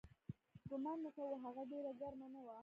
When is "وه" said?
2.45-2.55